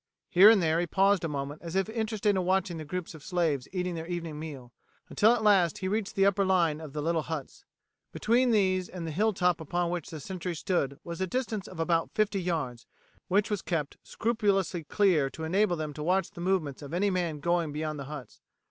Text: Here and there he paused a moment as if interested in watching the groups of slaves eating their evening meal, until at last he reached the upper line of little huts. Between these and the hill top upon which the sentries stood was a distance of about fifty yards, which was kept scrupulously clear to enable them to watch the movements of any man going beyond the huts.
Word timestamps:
Here 0.31 0.49
and 0.49 0.63
there 0.63 0.79
he 0.79 0.87
paused 0.87 1.23
a 1.23 1.27
moment 1.27 1.61
as 1.61 1.75
if 1.75 1.87
interested 1.87 2.31
in 2.31 2.43
watching 2.43 2.77
the 2.77 2.85
groups 2.85 3.13
of 3.13 3.23
slaves 3.23 3.67
eating 3.71 3.93
their 3.93 4.07
evening 4.07 4.39
meal, 4.39 4.71
until 5.09 5.31
at 5.31 5.43
last 5.43 5.77
he 5.77 5.87
reached 5.87 6.15
the 6.15 6.25
upper 6.25 6.43
line 6.43 6.81
of 6.81 6.95
little 6.95 7.21
huts. 7.21 7.65
Between 8.11 8.49
these 8.49 8.89
and 8.89 9.05
the 9.05 9.11
hill 9.11 9.31
top 9.31 9.61
upon 9.61 9.91
which 9.91 10.09
the 10.09 10.19
sentries 10.19 10.57
stood 10.57 10.99
was 11.03 11.21
a 11.21 11.27
distance 11.27 11.67
of 11.67 11.79
about 11.79 12.09
fifty 12.15 12.41
yards, 12.41 12.87
which 13.27 13.51
was 13.51 13.61
kept 13.61 13.97
scrupulously 14.01 14.83
clear 14.83 15.29
to 15.29 15.43
enable 15.43 15.75
them 15.75 15.93
to 15.93 16.01
watch 16.01 16.31
the 16.31 16.41
movements 16.41 16.81
of 16.81 16.95
any 16.95 17.11
man 17.11 17.39
going 17.39 17.71
beyond 17.71 17.99
the 17.99 18.05
huts. 18.05 18.41